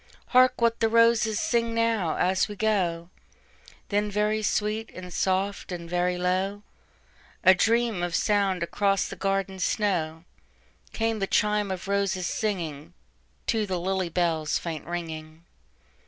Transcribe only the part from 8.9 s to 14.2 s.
the garden snow,—Came the chime of roses singingTo the lily